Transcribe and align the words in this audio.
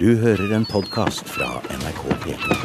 Du 0.00 0.16
hører 0.16 0.52
en 0.56 0.64
podkast 0.64 1.28
fra 1.28 1.48
NRK 1.76 2.02
P2. 2.24 2.56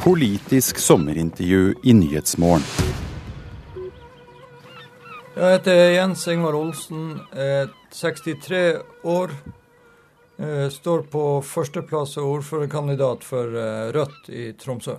Politisk 0.00 0.78
sommerintervju 0.78 1.74
i 1.84 1.92
Nyhetsmorgen. 1.92 2.64
Jeg 5.36 5.54
heter 5.56 5.80
Jens 5.94 6.26
Ingvar 6.28 6.56
Olsen, 6.58 7.20
er 7.32 7.70
63 7.92 8.80
år. 9.04 9.30
eh, 10.38 10.68
Står 10.68 11.02
på 11.12 11.42
førsteplass 11.44 12.16
og 12.16 12.30
ordførerkandidat 12.38 13.24
for 13.24 13.44
eh, 13.44 13.92
Rødt 13.92 14.28
i 14.28 14.52
Tromsø. 14.52 14.96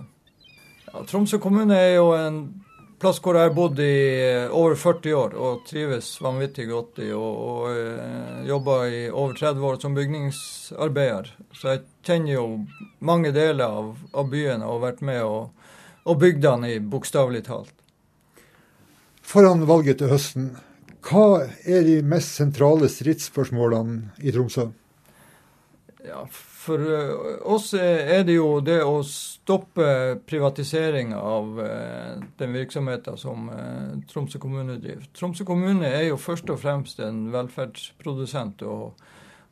Ja, 0.86 1.04
Tromsø 1.06 1.38
kommune 1.38 1.74
er 1.74 1.94
jo 1.96 2.12
en 2.14 2.64
plass 3.02 3.18
hvor 3.22 3.34
jeg 3.34 3.48
har 3.48 3.54
bodd 3.56 3.80
i 3.82 3.94
eh, 4.22 4.52
over 4.54 4.76
40 4.78 5.14
år 5.18 5.34
og 5.34 5.64
trives 5.66 6.14
vanvittig 6.22 6.68
godt 6.70 7.00
i, 7.02 7.10
og, 7.16 7.40
og 7.42 7.64
eh, 7.72 8.42
jobba 8.46 8.76
i 8.86 9.00
over 9.10 9.34
30 9.38 9.66
år 9.68 9.80
som 9.82 9.96
bygningsarbeider. 9.96 11.32
Så 11.58 11.72
jeg 11.72 11.82
kjenner 12.06 12.36
jo 12.36 12.44
mange 13.02 13.32
deler 13.34 13.66
av, 13.66 13.94
av 14.14 14.28
byen 14.30 14.62
og 14.62 14.76
har 14.76 14.84
vært 14.86 15.06
med 15.08 15.22
og, 15.26 15.72
og 16.06 16.20
bygd 16.22 16.44
den 16.46 16.68
i 16.68 16.76
bokstavelig 16.94 17.42
talt. 17.48 17.74
Foran 19.22 19.66
valget 19.66 19.98
til 20.02 20.12
høsten, 20.12 20.52
hva 21.02 21.48
er 21.66 21.82
de 21.86 21.98
mest 22.06 22.36
sentrale 22.38 22.90
stridsspørsmålene 22.90 24.12
i 24.22 24.34
Tromsø? 24.34 24.68
Ja, 26.04 26.26
For 26.30 26.78
eh, 26.94 27.10
oss 27.46 27.74
er 27.74 28.24
det 28.26 28.34
jo 28.34 28.56
det 28.64 28.80
å 28.82 29.02
stoppe 29.06 30.18
privatisering 30.26 31.12
av 31.14 31.60
eh, 31.62 32.24
den 32.40 32.56
virksomheten 32.56 33.18
som 33.20 33.46
eh, 33.52 34.00
Tromsø 34.10 34.40
kommune 34.42 34.80
driver. 34.82 35.06
Tromsø 35.14 35.46
kommune 35.46 35.86
er 35.86 36.08
jo 36.08 36.18
først 36.18 36.50
og 36.50 36.58
fremst 36.62 36.98
en 37.02 37.28
velferdsprodusent. 37.34 38.66
og, 38.66 38.98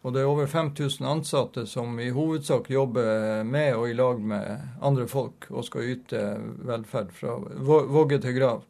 og 0.02 0.14
det 0.16 0.24
er 0.24 0.32
over 0.32 0.50
5000 0.50 1.06
ansatte 1.06 1.66
som 1.70 1.98
i 2.02 2.10
hovedsak 2.10 2.70
jobber 2.72 3.44
med 3.46 3.76
og 3.76 3.86
i 3.90 3.94
lag 3.94 4.18
med 4.18 4.82
andre 4.82 5.06
folk 5.06 5.46
og 5.50 5.66
skal 5.68 5.94
yte 5.94 6.24
velferd 6.66 7.14
fra 7.14 7.36
vogge 7.62 8.18
til 8.18 8.38
grav. 8.40 8.64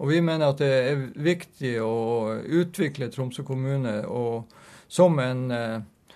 Og 0.00 0.08
vi 0.08 0.20
mener 0.24 0.48
at 0.48 0.62
det 0.62 0.72
er 0.72 1.08
viktig 1.12 1.76
å 1.84 2.38
utvikle 2.40 3.10
Tromsø 3.12 3.44
kommune 3.46 4.00
og, 4.08 4.48
som 4.88 5.18
en, 5.22 5.50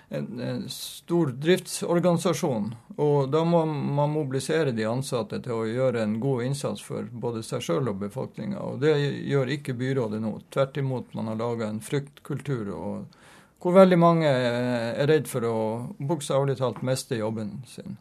en, 0.09 0.39
en 0.39 0.69
stor 0.69 1.31
driftsorganisasjon. 1.31 2.71
Og 2.97 3.29
da 3.31 3.43
må 3.45 3.63
man 3.67 4.13
mobilisere 4.13 4.71
de 4.75 4.87
ansatte 4.87 5.41
til 5.43 5.55
å 5.57 5.67
gjøre 5.67 6.03
en 6.03 6.17
god 6.23 6.45
innsats 6.47 6.83
for 6.83 7.09
både 7.11 7.43
seg 7.45 7.65
sjøl 7.65 7.91
og 7.91 8.01
befolkninga. 8.05 8.61
Og 8.63 8.81
det 8.83 8.95
gjør 9.27 9.53
ikke 9.57 9.77
byrådet 9.77 10.21
nå. 10.23 10.37
Tvert 10.53 10.79
imot, 10.81 11.13
man 11.17 11.31
har 11.31 11.41
laga 11.41 11.69
en 11.69 11.83
fryktkultur 11.83 12.71
og, 12.73 13.19
hvor 13.61 13.73
veldig 13.73 13.99
mange 13.99 14.29
er 14.29 15.07
redd 15.09 15.27
for 15.29 15.45
å 15.47 15.57
bokstavelig 15.97 16.59
talt 16.59 16.83
miste 16.85 17.17
jobben 17.19 17.57
sin. 17.67 17.97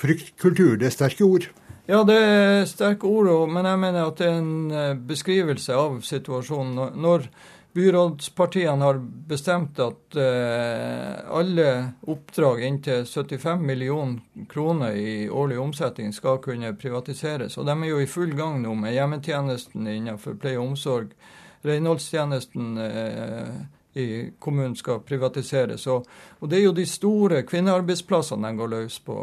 Fryktkultur, 0.00 0.76
det 0.80 0.90
er 0.90 0.96
sterke 0.96 1.26
ord. 1.26 1.50
Ja, 1.90 2.04
det 2.06 2.16
er 2.16 2.66
sterke 2.70 3.08
ord, 3.08 3.30
men 3.50 3.66
jeg 3.66 3.80
mener 3.82 4.10
at 4.10 4.20
det 4.20 4.28
er 4.28 4.36
en 4.38 4.70
eh, 4.70 4.98
beskrivelse 5.08 5.74
av 5.74 5.96
situasjonen. 6.06 7.00
Når 7.00 7.26
byrådspartiene 7.72 8.84
har 8.84 8.98
bestemt 9.28 9.78
at 9.78 10.16
eh, 10.16 11.30
alle 11.30 11.66
oppdrag 12.02 12.64
inntil 12.66 13.06
75 13.06 13.66
millioner 13.66 14.46
kroner 14.48 14.92
i 14.92 15.30
årlig 15.30 15.60
omsetning 15.60 16.12
skal 16.12 16.40
kunne 16.42 16.74
privatiseres, 16.74 17.58
og 17.58 17.66
de 17.66 17.76
er 17.76 17.92
jo 17.92 18.00
i 18.02 18.08
full 18.10 18.34
gang 18.34 18.58
nå 18.62 18.74
med 18.74 18.96
hjemmetjenesten 18.96 19.86
innenfor 19.86 20.34
pleie 20.42 20.58
og 20.58 20.72
omsorg, 20.72 21.14
renholdstjenesten 21.62 22.82
eh, 22.82 23.54
i 24.00 24.08
kommunen 24.38 24.74
skal 24.76 25.00
privatiseres. 25.06 25.86
Og, 25.86 26.06
og 26.40 26.50
det 26.50 26.58
er 26.58 26.66
jo 26.68 26.74
de 26.74 26.86
store 26.86 27.42
kvinnearbeidsplassene 27.46 28.50
de 28.50 28.62
går 28.62 28.74
løs 28.74 28.98
på 29.06 29.16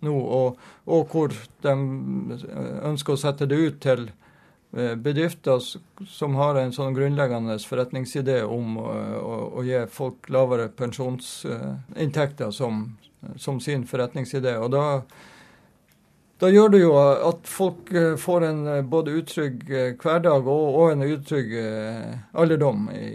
nå, 0.00 0.16
og, 0.16 0.60
og 0.88 1.12
hvor 1.12 1.36
de 1.64 1.76
ønsker 2.88 3.16
å 3.16 3.20
sette 3.20 3.48
det 3.50 3.60
ut 3.60 3.80
til 3.84 4.08
eh, 4.08 4.29
bedrifter 4.70 5.58
som 6.06 6.34
har 6.38 6.54
en 6.60 6.72
sånn 6.72 6.94
grunnleggende 6.94 7.56
forretningsidé 7.66 8.42
om 8.46 8.76
å, 8.78 8.86
å, 9.18 9.34
å 9.58 9.64
gi 9.66 9.80
folk 9.90 10.30
lavere 10.30 10.68
pensjonsinntekter 10.78 12.54
som, 12.54 12.84
som 13.36 13.58
sin 13.60 13.82
forretningsidé. 13.90 14.54
Og 14.62 14.70
da, 14.74 14.84
da 16.40 16.48
gjør 16.48 16.70
det 16.72 16.78
jo 16.80 16.92
at 17.02 17.48
folk 17.50 17.90
eh, 17.92 18.14
får 18.16 18.46
en 18.46 18.60
eh, 18.76 18.82
både 18.86 19.18
utrygg 19.20 19.64
eh, 19.68 19.90
hverdag 20.00 20.46
og, 20.48 20.66
og 20.80 20.92
en 20.94 21.04
utrygg 21.04 21.56
eh, 21.60 22.14
alderdom 22.32 22.86
i, 22.94 23.08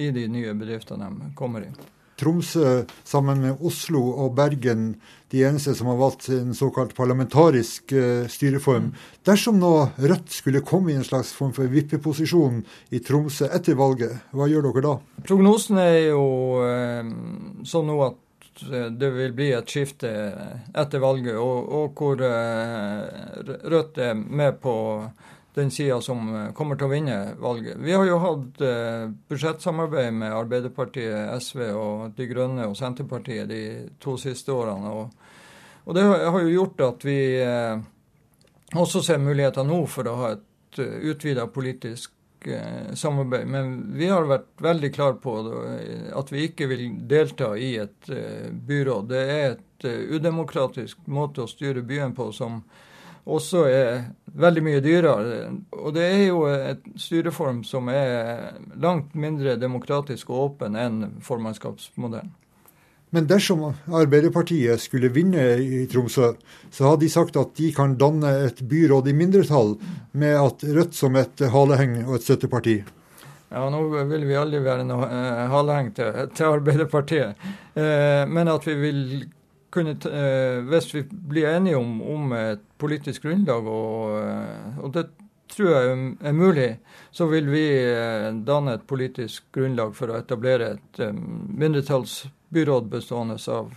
i 0.00 0.12
de 0.14 0.28
nye 0.32 0.54
bedriftene 0.56 1.10
de 1.18 1.32
kommer 1.36 1.66
i. 1.66 1.72
Tromsø 2.20 2.82
sammen 3.04 3.40
med 3.42 3.64
Oslo 3.64 4.02
og 4.24 4.36
Bergen 4.36 4.94
de 5.30 5.44
eneste 5.46 5.74
som 5.78 5.86
har 5.86 5.98
valgt 6.00 6.28
en 6.34 6.54
såkalt 6.54 6.94
parlamentarisk 6.96 7.92
uh, 7.92 8.26
styreform. 8.28 8.90
Dersom 9.26 9.60
nå 9.62 9.72
Rødt 9.98 10.32
skulle 10.34 10.64
komme 10.66 10.92
i 10.92 10.98
en 10.98 11.06
slags 11.06 11.32
form 11.36 11.52
for 11.56 11.70
vippeposisjon 11.70 12.64
i 12.90 13.02
Tromsø 13.04 13.50
etter 13.54 13.78
valget, 13.78 14.16
hva 14.34 14.50
gjør 14.50 14.68
dere 14.68 14.86
da? 14.88 14.96
Prognosen 15.28 15.78
er 15.82 16.10
jo 16.10 16.24
uh, 16.64 17.12
sånn 17.66 17.90
nå 17.90 17.98
at 18.08 18.64
eh, 18.66 18.88
det 18.90 19.12
vil 19.14 19.36
bli 19.36 19.52
et 19.54 19.70
skifte 19.70 20.10
etter 20.74 21.02
valget, 21.02 21.38
og, 21.38 21.70
og 21.78 22.00
hvor 22.00 22.24
uh, 22.26 23.60
Rødt 23.70 24.02
er 24.02 24.18
med 24.18 24.58
på 24.64 24.74
den 25.54 25.70
sida 25.70 26.00
som 26.00 26.34
eh, 26.34 26.52
kommer 26.52 26.78
til 26.78 26.86
å 26.86 26.92
vinne 26.92 27.16
valget. 27.40 27.78
Vi 27.82 27.94
har 27.94 28.06
jo 28.06 28.18
hatt 28.22 28.62
eh, 28.64 29.08
budsjettsamarbeid 29.30 30.14
med 30.14 30.34
Arbeiderpartiet, 30.34 31.32
SV 31.42 31.64
og 31.74 32.04
De 32.18 32.28
Grønne 32.30 32.68
og 32.70 32.76
Senterpartiet 32.78 33.50
de 33.50 33.64
to 34.02 34.16
siste 34.20 34.54
årene. 34.54 34.94
Og, 34.94 35.82
og 35.86 35.98
det 35.98 36.06
har 36.06 36.38
jo 36.44 36.54
gjort 36.54 36.86
at 36.86 37.08
vi 37.08 37.18
eh, 37.42 37.82
også 38.78 39.02
ser 39.02 39.22
muligheter 39.22 39.66
nå 39.66 39.82
for 39.90 40.06
å 40.06 40.16
ha 40.22 40.32
et 40.36 40.46
utvida 40.80 41.48
politisk 41.50 42.14
samarbeid. 42.96 43.48
Men 43.50 43.72
vi 43.98 44.06
har 44.08 44.28
vært 44.30 44.62
veldig 44.62 44.90
klar 44.94 45.16
på 45.20 45.32
at 46.16 46.30
vi 46.32 46.44
ikke 46.46 46.70
vil 46.70 46.84
delta 47.10 47.50
i 47.58 47.74
et 47.82 48.06
byråd. 48.06 49.10
Det 49.10 49.24
er 49.34 49.42
et 49.50 49.88
udemokratisk 50.14 51.02
måte 51.10 51.42
å 51.42 51.50
styre 51.50 51.82
byen 51.84 52.14
på 52.16 52.30
som 52.32 52.62
også 53.36 53.64
er 53.68 54.02
veldig 54.40 54.62
mye 54.66 54.82
dyrere. 54.84 55.40
Og 55.78 55.94
det 55.96 56.04
er 56.06 56.26
jo 56.28 56.44
et 56.50 56.84
styreform 57.00 57.62
som 57.66 57.88
er 57.92 58.58
langt 58.80 59.14
mindre 59.14 59.56
demokratisk 59.60 60.30
og 60.30 60.44
åpen 60.44 60.78
enn 60.78 61.02
formannskapsmodellen. 61.24 62.34
Men 63.10 63.26
dersom 63.26 63.64
Arbeiderpartiet 63.90 64.78
skulle 64.78 65.10
vinne 65.10 65.42
i 65.58 65.82
Tromsø, 65.90 66.28
så 66.70 66.92
har 66.92 67.00
de 67.00 67.08
sagt 67.10 67.34
at 67.40 67.56
de 67.58 67.72
kan 67.74 67.96
danne 67.98 68.30
et 68.46 68.62
byråd 68.70 69.10
i 69.10 69.14
mindretall 69.18 69.74
med 70.12 70.36
at 70.38 70.62
Rødt 70.62 70.94
som 70.94 71.18
et 71.18 71.42
haleheng 71.50 72.04
og 72.04 72.20
et 72.20 72.28
støtteparti. 72.28 72.76
Ja, 73.50 73.64
nå 73.66 73.82
vil 74.06 74.28
vi 74.28 74.38
aldri 74.38 74.60
være 74.62 74.86
noe 74.86 75.08
eh, 75.10 75.42
haleheng 75.50 75.90
til, 75.96 76.20
til 76.38 76.52
Arbeiderpartiet. 76.54 77.48
Eh, 77.74 78.22
men 78.30 78.52
at 78.52 78.68
vi 78.68 78.76
vil 78.78 79.00
kunne, 79.70 79.90
eh, 79.90 80.60
hvis 80.66 80.94
vi 80.94 81.02
blir 81.10 81.48
enige 81.48 81.76
om, 81.76 82.02
om 82.02 82.32
et 82.32 82.62
politisk 82.78 83.22
grunnlag, 83.22 83.66
og, 83.66 84.18
eh, 84.22 84.78
og 84.82 84.92
det 84.94 85.06
tror 85.50 85.70
jeg 85.70 86.16
er 86.22 86.36
mulig, 86.36 86.68
så 87.10 87.26
vil 87.30 87.48
vi 87.50 87.64
eh, 87.78 88.28
danne 88.46 88.76
et 88.78 88.86
politisk 88.86 89.48
grunnlag 89.54 89.94
for 89.98 90.10
å 90.10 90.18
etablere 90.20 90.74
et 90.76 91.02
mindretallsbyråd 91.14 92.90
bestående 92.92 93.38
av 93.50 93.72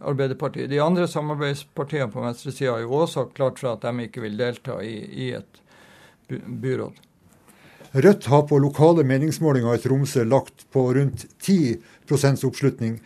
Arbeiderpartiet. 0.00 0.70
De 0.70 0.80
andre 0.80 1.08
samarbeidspartiene 1.10 2.10
på 2.12 2.22
venstresida 2.24 2.76
har 2.76 2.86
jo 2.86 3.02
også 3.02 3.28
klart 3.34 3.60
fra 3.60 3.74
at 3.74 3.84
de 3.84 4.08
ikke 4.08 4.24
vil 4.24 4.38
delta 4.38 4.78
i, 4.82 4.96
i 5.26 5.30
et 5.38 5.62
by 6.28 6.40
byråd. 6.62 7.04
Rødt 7.92 8.26
har 8.28 8.42
på 8.44 8.58
lokale 8.60 9.04
meningsmålinger 9.08 9.78
i 9.78 9.80
Tromsø 9.80 10.24
lagt 10.28 10.66
på 10.72 10.82
rundt 10.92 11.24
10% 11.40 12.44
oppslutning. 12.44 12.98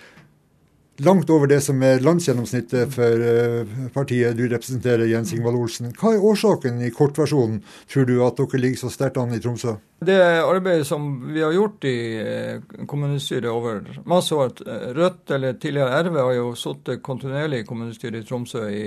Langt 1.04 1.30
over 1.30 1.46
det 1.50 1.60
som 1.60 1.80
er 1.82 2.02
landsgjennomsnittet 2.04 2.92
for 2.94 3.22
eh, 3.26 3.70
partiet 3.90 4.36
du 4.38 4.44
representerer, 4.46 5.08
Jens 5.10 5.32
Ingvald 5.34 5.58
Olsen. 5.58 5.88
Hva 5.98 6.12
er 6.14 6.26
årsaken 6.30 6.78
i 6.86 6.90
kortversjonen, 6.94 7.56
tror 7.90 8.06
du, 8.06 8.12
at 8.22 8.38
dere 8.38 8.60
ligger 8.60 8.84
så 8.84 8.90
sterkt 8.92 9.18
an 9.18 9.34
i 9.34 9.40
Tromsø? 9.42 9.74
Det 10.06 10.18
arbeidet 10.44 10.86
som 10.86 11.08
vi 11.32 11.42
har 11.42 11.54
gjort 11.56 11.88
i 11.90 11.96
eh, 12.22 12.84
kommunestyret 12.86 13.50
over 13.50 13.80
masse 14.06 14.36
år 14.36 14.54
eh, 14.62 14.84
Rødt, 14.94 15.24
eller 15.34 15.58
tidligere 15.58 16.04
RV, 16.06 16.20
har 16.20 16.36
jo 16.36 16.52
sittet 16.60 17.02
kontinuerlig 17.02 17.64
i 17.64 17.66
kommunestyret 17.66 18.20
i 18.20 18.28
Tromsø 18.28 18.68
i, 18.70 18.84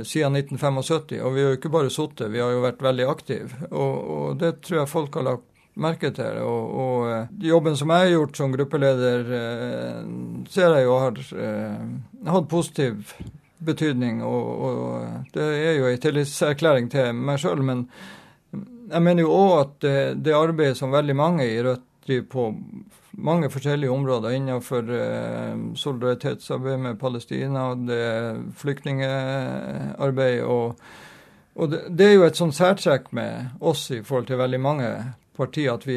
siden 0.00 0.40
1975. 0.40 1.20
Og 1.20 1.36
vi 1.36 1.44
har 1.44 1.52
jo 1.52 1.60
ikke 1.60 1.74
bare 1.76 1.92
sittet, 1.92 2.32
vi 2.32 2.40
har 2.40 2.56
jo 2.56 2.64
vært 2.64 2.80
veldig 2.88 3.10
aktive. 3.12 3.68
Og, 3.68 3.94
og 4.16 4.40
det 4.40 4.62
tror 4.64 4.80
jeg 4.80 4.94
folk 4.94 5.20
har 5.20 5.28
lagt 5.28 5.50
merke 5.80 6.10
til. 6.16 6.40
Og, 6.42 6.76
og 6.82 7.08
eh, 7.10 7.32
jobben 7.50 7.76
som 7.78 7.92
jeg 7.92 8.06
har 8.06 8.12
gjort 8.14 8.40
som 8.40 8.54
gruppeleder, 8.54 9.32
eh, 9.38 10.02
ser 10.52 10.76
jeg 10.76 10.86
jo 10.88 10.98
har 11.02 11.20
eh, 11.46 11.86
hatt 12.32 12.50
positiv 12.50 13.14
betydning. 13.66 14.22
Og, 14.24 14.66
og 14.68 15.32
det 15.34 15.46
er 15.46 15.80
jo 15.80 15.88
en 15.90 16.02
tillitserklæring 16.02 16.90
til 16.92 17.12
meg 17.16 17.40
sjøl. 17.42 17.64
Men 17.66 17.86
jeg 18.52 19.02
mener 19.02 19.26
jo 19.26 19.34
òg 19.36 19.56
at 19.60 19.78
det, 19.84 19.96
det, 20.24 20.36
arbeidet 20.36 20.78
som 20.80 20.94
veldig 20.94 21.16
mange 21.16 21.48
i 21.48 21.58
Rødt 21.64 21.84
driver 22.06 22.28
på 22.30 22.50
mange 23.16 23.48
forskjellige 23.50 23.90
områder 23.90 24.34
innenfor 24.36 24.90
solidaritetsarbeid 25.74 26.82
med 26.84 26.98
Palestina, 27.00 27.70
det 27.74 27.96
er 27.96 28.36
flyktningarbeid 28.60 30.42
og, 30.44 30.82
og 31.56 31.70
det, 31.72 31.80
det, 31.96 32.06
er 32.06 32.12
jo 32.12 32.26
et 32.28 32.38
sånn 32.38 32.52
særtrekk 32.54 33.08
med 33.16 33.56
oss 33.64 33.88
i 33.96 34.02
forhold 34.04 34.28
til 34.28 34.38
veldig 34.38 34.60
mange 34.60 34.90
partier 35.36 35.76
at 35.76 35.86
vi 35.86 35.96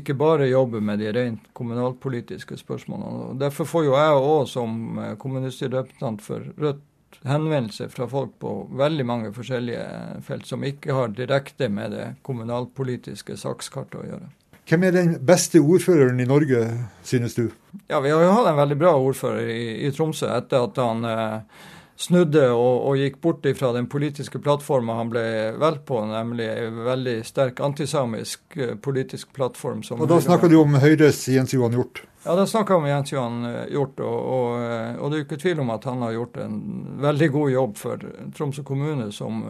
ikke 0.00 0.16
bare 0.18 0.48
jobber 0.48 0.82
med 0.84 1.02
de 1.02 1.12
rent 1.14 1.48
kommunalpolitiske 1.56 2.58
spørsmålene. 2.60 3.30
og 3.30 3.40
Derfor 3.40 3.68
får 3.68 3.84
jo 3.86 3.96
jeg 3.96 4.22
òg 4.32 4.48
som 4.50 4.78
kommunestyrerepresentant 5.20 6.24
for 6.24 6.52
Rødt 6.58 6.84
henvendelser 7.24 7.88
fra 7.88 8.06
folk 8.08 8.34
på 8.40 8.54
veldig 8.78 9.06
mange 9.06 9.30
forskjellige 9.34 9.84
felt 10.26 10.46
som 10.46 10.64
ikke 10.64 10.94
har 10.94 11.14
direkte 11.16 11.68
med 11.72 11.94
det 11.96 12.08
kommunalpolitiske 12.26 13.36
sakskartet 13.40 14.00
å 14.02 14.06
gjøre. 14.06 14.28
Hvem 14.68 14.84
er 14.84 14.92
den 14.92 15.14
beste 15.24 15.62
ordføreren 15.64 16.20
i 16.20 16.26
Norge, 16.28 16.60
synes 17.02 17.34
du? 17.38 17.46
Ja, 17.88 18.02
Vi 18.04 18.10
har 18.12 18.20
jo 18.20 18.34
hatt 18.36 18.50
en 18.50 18.60
veldig 18.60 18.76
bra 18.76 18.92
ordfører 19.00 19.48
i, 19.48 19.86
i 19.86 19.92
Tromsø 19.96 20.28
etter 20.28 20.66
at 20.66 20.80
han 20.82 21.08
eh, 21.08 21.62
snudde 21.98 22.44
og, 22.54 22.74
og, 22.86 22.98
gikk 23.00 23.16
bort 23.22 23.46
fra 23.58 23.72
den 23.74 23.88
politiske 23.90 24.38
plattforma 24.42 25.00
han 25.00 25.10
ble 25.10 25.24
valgt 25.58 25.84
på, 25.88 25.98
nemlig 26.06 26.46
en 26.52 26.82
veldig 26.86 27.16
sterk 27.26 27.62
antisamisk 27.64 28.56
eh, 28.56 28.76
politisk 28.78 29.32
plattform. 29.34 29.82
og 29.82 30.06
Da 30.10 30.20
snakker 30.22 30.50
du 30.50 30.60
om 30.60 30.78
Høyres 30.78 31.24
Jens 31.28 31.54
Johan 31.54 31.74
Hjort? 31.74 32.04
Ja, 32.24 32.36
da 32.38 32.46
snakker 32.46 32.76
vi 32.76 32.84
om 32.84 32.90
Jens 32.92 33.12
Johan 33.12 33.40
eh, 33.50 33.64
Hjort. 33.74 33.98
Og, 33.98 34.18
og, 34.36 34.52
eh, 34.62 34.92
og, 34.94 35.10
det 35.10 35.18
er 35.18 35.24
jo 35.24 35.26
ikke 35.26 35.40
tvil 35.42 35.64
om 35.64 35.74
at 35.74 35.88
han 35.90 36.04
har 36.06 36.14
gjort 36.14 36.38
en 36.44 36.60
veldig 37.02 37.30
god 37.34 37.50
jobb 37.56 37.74
for 37.82 38.06
Tromsø 38.38 38.66
kommune 38.68 39.10
som 39.14 39.42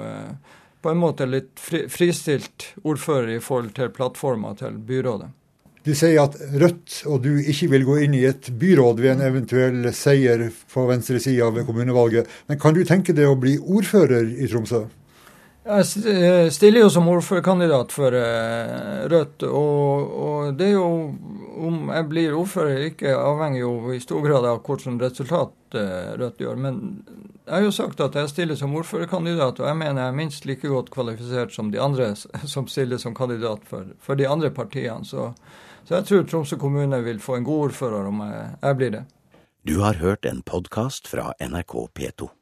på 0.79 0.91
en 0.93 1.01
måte 1.01 1.27
litt 1.27 1.59
fri, 1.61 1.85
fristilt 1.91 2.71
ordfører 2.87 3.35
i 3.35 3.43
forhold 3.43 3.75
til 3.77 3.93
plattforma 3.93 4.55
til 4.57 4.79
byrådet. 4.89 5.29
Du 5.89 5.95
sier 5.97 6.19
at 6.21 6.35
Rødt 6.61 6.99
og 7.09 7.23
du 7.25 7.39
ikke 7.41 7.71
vil 7.73 7.85
gå 7.89 7.95
inn 8.05 8.17
i 8.19 8.27
et 8.29 8.51
byråd 8.61 8.99
ved 9.01 9.15
en 9.15 9.23
eventuell 9.25 9.87
seier 9.97 10.43
på 10.69 10.85
venstre 10.91 11.17
ved 11.17 11.65
kommunevalget. 11.65 12.29
Men 12.51 12.59
kan 12.61 12.77
du 12.77 12.83
tenke 12.85 13.15
deg 13.17 13.25
å 13.25 13.39
bli 13.41 13.55
ordfører 13.57 14.29
i 14.37 14.51
Tromsø? 14.53 14.83
Jeg 15.69 16.53
stiller 16.55 16.81
jo 16.81 16.89
som 16.93 17.09
ordførerkandidat 17.13 17.93
for 17.93 18.15
Rødt, 19.13 19.43
og, 19.45 20.15
og 20.25 20.55
det 20.57 20.71
er 20.71 20.79
jo 20.79 20.87
om 21.59 21.91
jeg 21.93 22.07
blir 22.11 22.37
ordfører 22.39 22.87
ikke, 22.89 23.13
avhenger 23.17 23.61
jo 23.61 23.73
i 23.95 24.01
stor 24.03 24.23
grad 24.25 24.47
av 24.47 24.61
hvilket 24.63 25.03
resultat 25.03 25.79
eh, 25.79 26.15
Rødt 26.21 26.43
gjør. 26.43 26.61
Men 26.61 26.81
jeg 27.45 27.55
har 27.55 27.67
jo 27.67 27.75
sagt 27.75 28.03
at 28.05 28.17
jeg 28.19 28.33
stiller 28.33 28.59
som 28.59 28.75
ordførerkandidat, 28.79 29.61
og 29.61 29.71
jeg 29.71 29.81
mener 29.81 30.03
jeg 30.03 30.13
er 30.13 30.19
minst 30.21 30.49
like 30.49 30.71
godt 30.71 30.93
kvalifisert 30.95 31.55
som 31.55 31.73
de 31.75 31.83
andre 31.83 32.13
som 32.55 32.69
stiller 32.71 33.03
som 33.03 33.17
kandidat 33.17 33.67
for, 33.69 33.93
for 34.01 34.19
de 34.19 34.29
andre 34.29 34.53
partiene. 34.55 35.05
Så, 35.09 35.33
så, 35.85 35.99
jeg 35.99 36.09
tror 36.09 36.27
Tromsø 36.31 36.61
kommune 36.61 37.03
vil 37.05 37.23
få 37.23 37.39
en 37.39 37.49
god 37.49 37.71
ordfører 37.71 38.11
om 38.13 38.25
jeg, 38.27 38.51
jeg 38.63 38.81
blir 38.83 38.99
det. 38.99 39.05
Du 39.69 39.81
har 39.83 40.01
hørt 40.01 40.25
en 40.25 40.43
podkast 40.47 41.11
fra 41.11 41.33
NRK 41.43 41.75
P2. 41.99 42.38